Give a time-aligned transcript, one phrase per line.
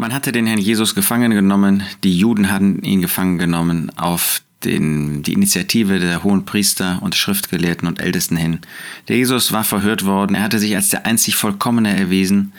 [0.00, 5.22] Man hatte den Herrn Jesus gefangen genommen, die Juden hatten ihn gefangen genommen auf den,
[5.22, 8.60] die Initiative der hohen Priester und Schriftgelehrten und Ältesten hin.
[9.08, 12.54] Der Jesus war verhört worden, er hatte sich als der einzig Vollkommene erwiesen.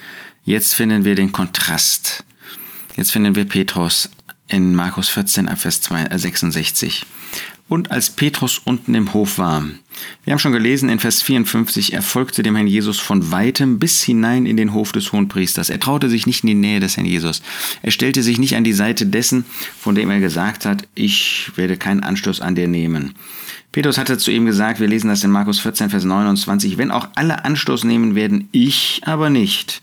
[0.46, 2.24] Jetzt finden wir den Kontrast.
[2.96, 4.12] Jetzt finden wir Petrus
[4.48, 5.82] in Markus 14, Vers
[6.12, 7.08] 66
[7.72, 9.64] und als Petrus unten im Hof war.
[10.26, 14.04] Wir haben schon gelesen in Vers 54, er folgte dem Herrn Jesus von weitem bis
[14.04, 15.70] hinein in den Hof des Hohenpriesters.
[15.70, 17.42] Er traute sich nicht in die Nähe des Herrn Jesus.
[17.82, 19.46] Er stellte sich nicht an die Seite dessen,
[19.80, 23.14] von dem er gesagt hat, ich werde keinen Anstoß an dir nehmen.
[23.72, 27.08] Petrus hatte zu ihm gesagt, wir lesen das in Markus 14, Vers 29, wenn auch
[27.16, 29.82] alle Anstoß nehmen werden, ich aber nicht.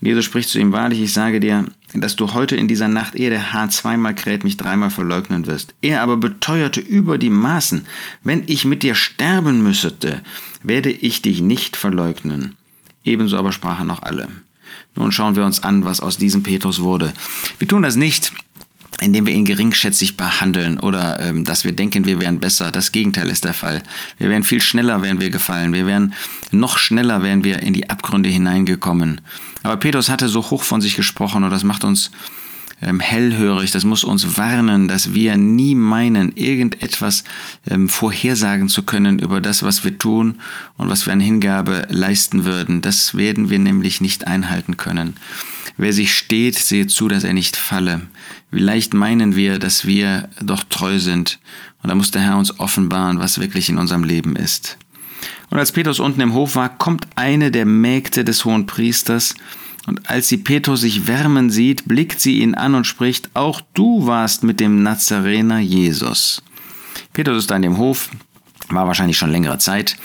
[0.00, 3.28] Jesus spricht zu ihm, wahrlich, ich sage dir, dass du heute in dieser Nacht, ehe
[3.28, 5.74] der Hahn zweimal kräht, mich dreimal verleugnen wirst.
[5.82, 7.86] Er aber beteuerte über die Maßen,
[8.24, 10.22] wenn ich mit dir sterben müsste,
[10.62, 12.56] werde ich dich nicht verleugnen.
[13.04, 14.28] Ebenso aber sprachen noch alle.
[14.96, 17.12] Nun schauen wir uns an, was aus diesem Petrus wurde.
[17.58, 18.32] Wir tun das nicht,
[19.00, 22.70] indem wir ihn geringschätzig behandeln oder ähm, dass wir denken, wir wären besser.
[22.70, 23.82] Das Gegenteil ist der Fall.
[24.18, 25.72] Wir wären viel schneller, wären wir gefallen.
[25.72, 26.14] Wir wären
[26.50, 29.20] noch schneller, wären wir in die Abgründe hineingekommen.
[29.62, 32.10] Aber Petrus hatte so hoch von sich gesprochen und das macht uns
[32.80, 37.24] hellhörig, das muss uns warnen, dass wir nie meinen, irgendetwas
[37.68, 40.36] ähm, vorhersagen zu können über das, was wir tun
[40.78, 42.80] und was wir an Hingabe leisten würden.
[42.80, 45.16] Das werden wir nämlich nicht einhalten können.
[45.76, 48.02] Wer sich steht, sehe zu, dass er nicht falle.
[48.50, 51.38] Vielleicht meinen wir, dass wir doch treu sind.
[51.82, 54.76] Und da muss der Herr uns offenbaren, was wirklich in unserem Leben ist.
[55.50, 59.34] Und als Petrus unten im Hof war, kommt eine der Mägde des hohen Priesters,
[59.86, 64.06] und als sie Petrus sich wärmen sieht, blickt sie ihn an und spricht, auch du
[64.06, 66.42] warst mit dem Nazarener Jesus.
[67.12, 68.10] Petrus ist da in dem Hof,
[68.74, 69.96] war wahrscheinlich schon längere Zeit.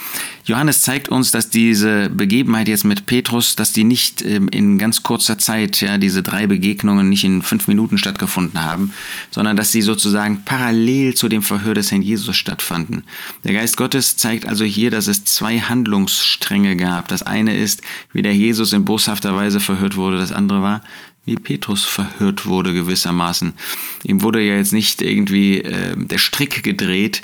[0.46, 5.02] Johannes zeigt uns, dass diese Begebenheit jetzt mit Petrus, dass die nicht ähm, in ganz
[5.02, 8.94] kurzer Zeit, ja, diese drei Begegnungen nicht in fünf Minuten stattgefunden haben,
[9.32, 13.04] sondern dass sie sozusagen parallel zu dem Verhör des Herrn Jesus stattfanden.
[13.44, 17.08] Der Geist Gottes zeigt also hier, dass es zwei Handlungsstränge gab.
[17.08, 17.82] Das eine ist,
[18.14, 20.18] wie der Jesus in boshafter Weise verhört wurde.
[20.18, 20.82] Das andere war,
[21.26, 23.54] wie Petrus verhört wurde gewissermaßen.
[24.04, 27.24] Ihm wurde ja jetzt nicht irgendwie äh, der Strick gedreht.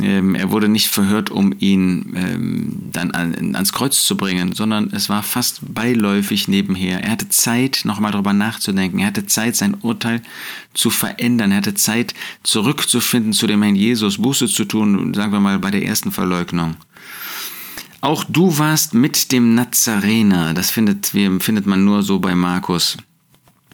[0.00, 4.90] Ähm, er wurde nicht verhört, um ihn ähm, dann an, ans Kreuz zu bringen, sondern
[4.92, 7.02] es war fast beiläufig nebenher.
[7.02, 9.00] Er hatte Zeit, nochmal darüber nachzudenken.
[9.00, 10.22] Er hatte Zeit, sein Urteil
[10.72, 11.50] zu verändern.
[11.50, 15.72] Er hatte Zeit, zurückzufinden zu dem Herrn Jesus, Buße zu tun, sagen wir mal bei
[15.72, 16.76] der ersten Verleugnung.
[18.00, 20.54] Auch du warst mit dem Nazarener.
[20.54, 22.96] Das findet, findet man nur so bei Markus.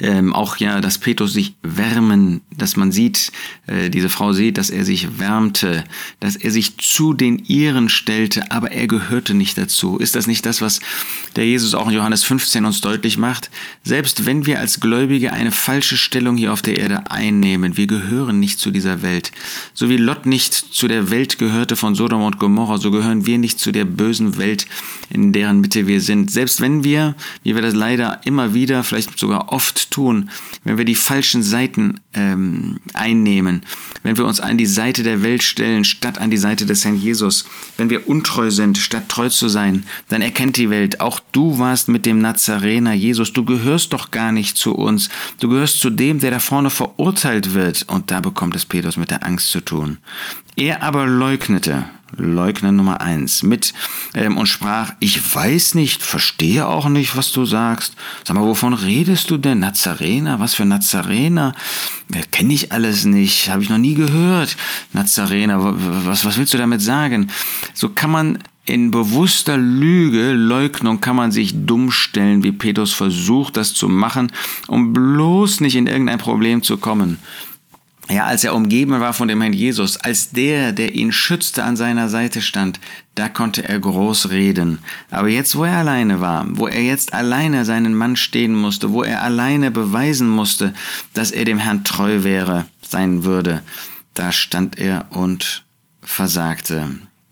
[0.00, 3.32] Ähm, auch ja, dass Petrus sich wärmen, dass man sieht,
[3.66, 5.84] äh, diese Frau sieht, dass er sich wärmte,
[6.20, 9.98] dass er sich zu den Iren stellte, aber er gehörte nicht dazu.
[9.98, 10.80] Ist das nicht das, was
[11.36, 13.50] der Jesus auch in Johannes 15 uns deutlich macht?
[13.84, 18.40] Selbst wenn wir als Gläubige eine falsche Stellung hier auf der Erde einnehmen, wir gehören
[18.40, 19.32] nicht zu dieser Welt.
[19.74, 23.38] So wie Lot nicht zu der Welt gehörte von Sodom und Gomorra, so gehören wir
[23.38, 24.66] nicht zu der bösen Welt,
[25.10, 26.30] in deren Mitte wir sind.
[26.30, 30.30] Selbst wenn wir, wie wir das leider immer wieder, vielleicht sogar oft tun,
[30.64, 33.62] wenn wir die falschen Seiten ähm, einnehmen,
[34.02, 36.96] wenn wir uns an die Seite der Welt stellen, statt an die Seite des Herrn
[36.96, 37.44] Jesus,
[37.76, 41.88] wenn wir untreu sind, statt treu zu sein, dann erkennt die Welt, auch du warst
[41.88, 45.08] mit dem Nazarener Jesus, du gehörst doch gar nicht zu uns,
[45.40, 47.84] du gehörst zu dem, der da vorne verurteilt wird.
[47.88, 49.98] Und da bekommt es Petrus mit der Angst zu tun.
[50.56, 51.84] Er aber leugnete,
[52.16, 53.72] Leugner Nummer eins mit
[54.14, 57.94] ähm, und sprach, ich weiß nicht, verstehe auch nicht, was du sagst.
[58.24, 59.60] Sag mal, wovon redest du denn?
[59.60, 60.40] Nazarener?
[60.40, 61.54] Was für Nazarener?
[62.14, 64.56] Ja, Kenne ich alles nicht, habe ich noch nie gehört.
[64.92, 65.58] Nazarener,
[66.06, 67.30] was, was willst du damit sagen?
[67.74, 73.56] So kann man in bewusster Lüge, Leugnung kann man sich dumm stellen, wie Petrus versucht,
[73.56, 74.30] das zu machen,
[74.68, 77.18] um bloß nicht in irgendein Problem zu kommen
[78.10, 81.76] ja, als er umgeben war von dem Herrn Jesus, als der, der ihn schützte, an
[81.76, 82.80] seiner Seite stand,
[83.14, 84.80] da konnte er groß reden.
[85.10, 89.02] Aber jetzt, wo er alleine war, wo er jetzt alleine seinen Mann stehen musste, wo
[89.02, 90.74] er alleine beweisen musste,
[91.14, 93.62] dass er dem Herrn treu wäre, sein würde,
[94.14, 95.64] da stand er und
[96.02, 96.88] versagte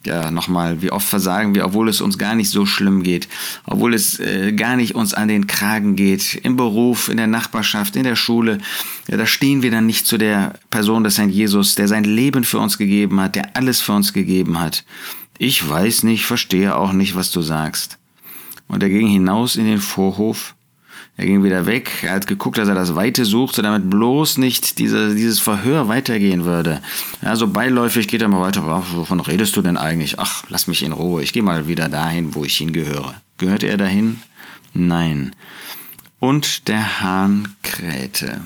[0.08, 3.28] ja, nochmal, wie oft versagen wir, obwohl es uns gar nicht so schlimm geht,
[3.66, 7.94] obwohl es äh, gar nicht uns an den Kragen geht, im Beruf, in der Nachbarschaft,
[7.94, 8.58] in der Schule,
[9.08, 12.44] ja, da stehen wir dann nicht zu der Person des Herrn Jesus, der sein Leben
[12.44, 14.84] für uns gegeben hat, der alles für uns gegeben hat.
[15.38, 17.99] Ich weiß nicht, verstehe auch nicht, was du sagst.
[18.66, 20.54] Und er ging hinaus in den Vorhof,
[21.18, 24.78] er ging wieder weg, er hat geguckt, dass er das Weite suchte, damit bloß nicht
[24.78, 26.80] diese, dieses Verhör weitergehen würde.
[27.22, 28.64] Ja, so beiläufig geht er mal weiter.
[28.94, 30.20] Wovon redest du denn eigentlich?
[30.20, 31.24] Ach, lass mich in Ruhe.
[31.24, 33.20] Ich gehe mal wieder dahin, wo ich hingehöre.
[33.36, 34.20] Gehörte er dahin?
[34.74, 35.34] Nein.
[36.20, 38.40] Und der Hahn krähte.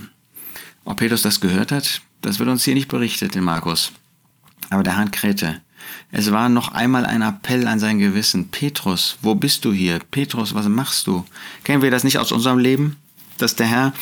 [0.86, 3.92] Ob Petrus das gehört hat, das wird uns hier nicht berichtet in Markus.
[4.70, 5.60] Aber der Hahn krähte.
[6.10, 8.48] Es war noch einmal ein Appell an sein Gewissen.
[8.48, 9.98] Petrus, wo bist du hier?
[10.10, 11.24] Petrus, was machst du?
[11.64, 12.96] Kennen wir das nicht aus unserem Leben?
[13.38, 13.92] Dass der Herr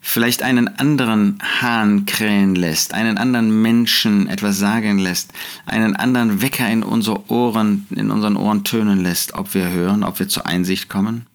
[0.00, 5.32] vielleicht einen anderen Hahn krähen lässt, einen anderen Menschen etwas sagen lässt,
[5.66, 10.18] einen anderen Wecker in unsere Ohren, in unseren Ohren tönen lässt, ob wir hören, ob
[10.18, 11.26] wir zur Einsicht kommen?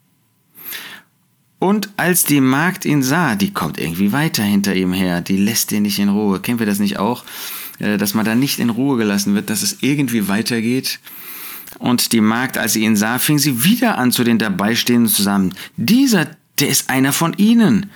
[1.59, 5.71] Und als die Magd ihn sah, die kommt irgendwie weiter hinter ihm her, die lässt
[5.71, 6.39] ihn nicht in Ruhe.
[6.39, 7.24] Kennen wir das nicht auch?
[7.80, 11.00] Äh, dass man da nicht in Ruhe gelassen wird, dass es irgendwie weitergeht.
[11.80, 15.54] Und die Magd, als sie ihn sah, fing sie wieder an zu den Dabeistehenden zusammen.
[15.75, 16.27] Dieser,
[16.60, 17.89] der ist einer von ihnen.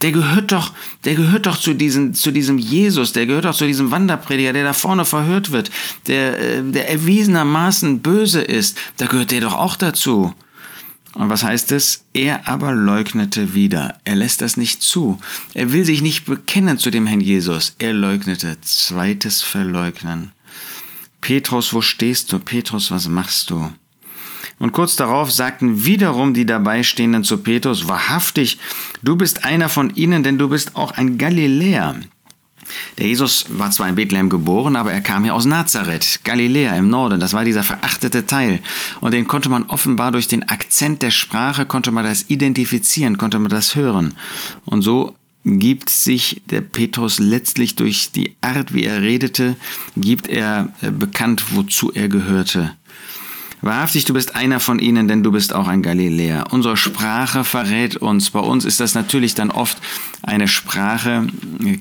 [0.00, 0.72] Der gehört doch,
[1.04, 4.62] der gehört doch zu, diesen, zu diesem Jesus, der gehört doch zu diesem Wanderprediger, der
[4.62, 5.70] da vorne verhört wird,
[6.06, 8.78] der, äh, der erwiesenermaßen böse ist.
[8.96, 10.34] Da gehört der doch auch dazu.
[11.14, 12.04] Und was heißt es?
[12.12, 13.98] Er aber leugnete wieder.
[14.04, 15.18] Er lässt das nicht zu.
[15.54, 17.74] Er will sich nicht bekennen zu dem Herrn Jesus.
[17.78, 18.60] Er leugnete.
[18.60, 20.32] Zweites Verleugnen.
[21.20, 22.38] Petrus, wo stehst du?
[22.38, 23.72] Petrus, was machst du?
[24.58, 28.58] Und kurz darauf sagten wiederum die Dabeistehenden zu Petrus, wahrhaftig,
[29.02, 31.96] du bist einer von ihnen, denn du bist auch ein Galiläer.
[32.98, 36.88] Der Jesus war zwar in Bethlehem geboren, aber er kam hier aus Nazareth, Galiläa im
[36.88, 37.20] Norden.
[37.20, 38.60] Das war dieser verachtete Teil.
[39.00, 43.38] Und den konnte man offenbar durch den Akzent der Sprache, konnte man das identifizieren, konnte
[43.38, 44.14] man das hören.
[44.64, 49.56] Und so gibt sich der Petrus letztlich durch die Art, wie er redete,
[49.96, 52.72] gibt er äh, bekannt, wozu er gehörte.
[53.60, 56.44] Wahrhaftig, du bist einer von ihnen, denn du bist auch ein Galiläer.
[56.50, 58.30] Unsere Sprache verrät uns.
[58.30, 59.78] Bei uns ist das natürlich dann oft
[60.22, 61.26] eine Sprache,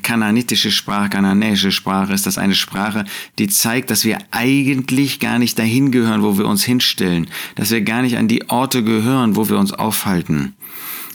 [0.02, 3.06] kananitische Sprache, kananäische Sprache, ist das eine Sprache,
[3.38, 7.82] die zeigt, dass wir eigentlich gar nicht dahin gehören, wo wir uns hinstellen, dass wir
[7.82, 10.56] gar nicht an die Orte gehören, wo wir uns aufhalten.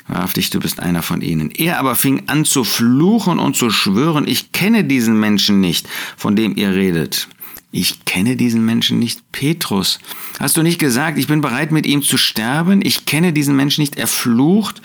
[0.06, 1.50] Wahrhaftig, du bist einer von ihnen.
[1.50, 6.36] Er aber fing an zu fluchen und zu schwören, ich kenne diesen Menschen nicht, von
[6.36, 7.28] dem ihr redet.
[7.74, 9.32] Ich kenne diesen Menschen nicht.
[9.32, 9.98] Petrus,
[10.38, 12.84] hast du nicht gesagt, ich bin bereit mit ihm zu sterben?
[12.84, 13.96] Ich kenne diesen Menschen nicht.
[13.96, 14.82] Er flucht,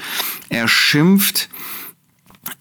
[0.47, 1.49] er schimpft,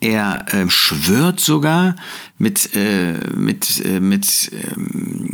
[0.01, 1.95] er äh, schwört sogar
[2.39, 4.51] mit, äh, mit, äh, mit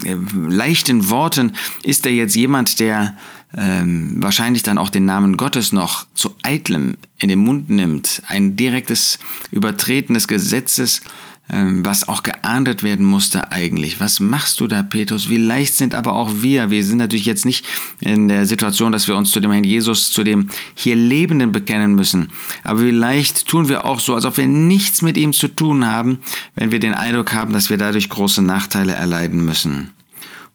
[0.04, 1.52] äh, leichten Worten.
[1.82, 3.16] Ist er jetzt jemand, der
[3.56, 8.22] ähm, wahrscheinlich dann auch den Namen Gottes noch zu eitlem in den Mund nimmt?
[8.26, 9.18] Ein direktes
[9.50, 14.00] Übertreten des Gesetzes ähm, was auch geahndet werden musste eigentlich.
[14.00, 15.28] Was machst du da, Petrus?
[15.28, 16.70] Wie leicht sind aber auch wir.
[16.70, 17.66] Wir sind natürlich jetzt nicht
[18.00, 21.94] in der Situation, dass wir uns zu dem Herrn Jesus, zu dem hier Lebenden bekennen
[21.94, 22.30] müssen.
[22.64, 25.86] Aber wie leicht tun wir auch so, als ob wir nichts mit ihm zu tun
[25.86, 26.20] haben,
[26.54, 29.90] wenn wir den Eindruck haben, dass wir dadurch große Nachteile erleiden müssen.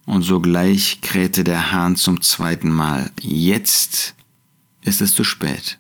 [0.08, 3.12] Und sogleich krähte der Hahn zum zweiten Mal.
[3.22, 4.16] Jetzt
[4.82, 5.78] ist es zu spät.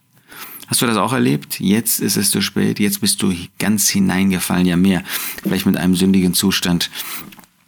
[0.67, 1.59] Hast du das auch erlebt?
[1.59, 5.03] Jetzt ist es zu spät, jetzt bist du ganz hineingefallen, ja mehr,
[5.41, 6.89] vielleicht mit einem sündigen Zustand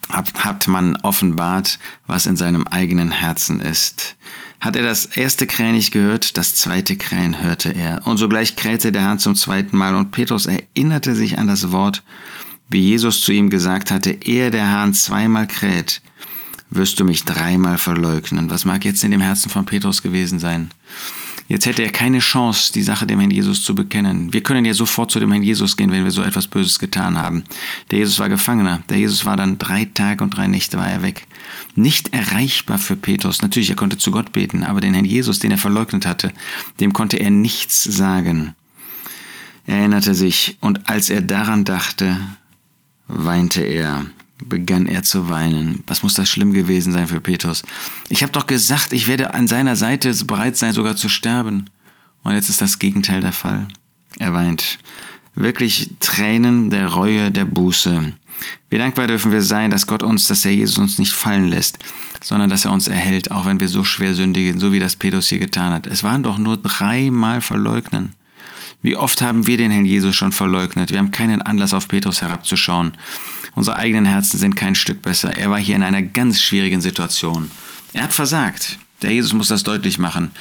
[0.10, 4.16] hat, hat man offenbart, was in seinem eigenen Herzen ist.
[4.60, 8.06] Hat er das erste Krähen nicht gehört, das zweite Krähen hörte er.
[8.06, 12.04] Und sogleich krähte der Hahn zum zweiten Mal und Petrus erinnerte sich an das Wort,
[12.68, 16.01] wie Jesus zu ihm gesagt hatte, ehe der Hahn zweimal kräht,
[16.69, 18.50] wirst du mich dreimal verleugnen.
[18.50, 20.72] Was mag jetzt in dem Herzen von Petrus gewesen sein?
[21.50, 24.31] Jetzt hätte er keine Chance, die Sache dem Herrn Jesus zu bekennen.
[24.31, 27.18] Wir können ja sofort zu dem Herrn Jesus gehen, wenn wir so etwas Böses getan
[27.18, 27.44] haben.
[27.89, 28.84] Der Jesus war Gefangener.
[28.88, 31.25] Der Jesus war dann drei Tage und drei Nächte war er weg.
[31.74, 33.41] Nicht erreichbar für Petrus.
[33.41, 36.32] Natürlich, er konnte zu Gott beten, aber den Herrn Jesus, den er verleugnet hatte,
[36.79, 38.53] dem konnte er nichts sagen.
[39.65, 42.15] Er erinnerte sich, und als er daran dachte,
[43.08, 44.06] weinte er
[44.43, 45.84] begann er zu weinen.
[45.88, 47.63] Was muss das schlimm gewesen sein für Petrus?
[48.10, 51.69] Ich habe doch gesagt, ich werde an seiner Seite bereit sein, sogar zu sterben.
[52.24, 53.67] Und jetzt ist das Gegenteil der Fall.
[54.17, 54.79] Er weint.
[55.36, 58.13] Wirklich Tränen der Reue, der Buße.
[58.69, 61.79] Wie dankbar dürfen wir sein, dass Gott uns, dass er Jesus uns nicht fallen lässt,
[62.22, 65.27] sondern dass er uns erhält, auch wenn wir so schwer sündigen, so wie das Petrus
[65.27, 65.88] hier getan hat.
[65.88, 68.13] Es waren doch nur dreimal verleugnen.
[68.81, 70.91] Wie oft haben wir den Herrn Jesus schon verleugnet?
[70.91, 72.93] Wir haben keinen Anlass auf Petrus herabzuschauen.
[73.56, 75.36] Unsere eigenen Herzen sind kein Stück besser.
[75.38, 77.51] Er war hier in einer ganz schwierigen Situation.
[77.94, 78.79] Er hat versagt.
[79.01, 80.32] Der Jesus muss das deutlich machen.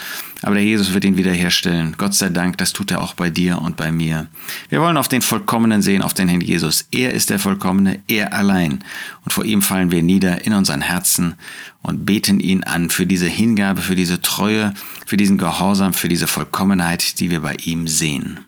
[0.43, 1.95] Aber der Jesus wird ihn wiederherstellen.
[1.97, 4.27] Gott sei Dank, das tut er auch bei dir und bei mir.
[4.69, 6.87] Wir wollen auf den Vollkommenen sehen, auf den Herrn Jesus.
[6.91, 8.85] Er ist der Vollkommene, er allein.
[9.25, 11.35] Und vor ihm fallen wir nieder in unseren Herzen
[11.83, 14.75] und beten ihn an für diese Hingabe, für diese Treue,
[15.07, 18.41] für diesen Gehorsam, für diese Vollkommenheit, die wir bei ihm sehen.